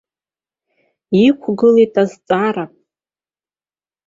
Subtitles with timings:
[1.27, 2.65] Иқәгылеит азҵаара.